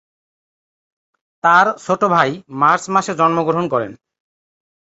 [1.43, 3.87] তার ছোট ভাই মার্চ মাসে জন্মগ্রহণ করে।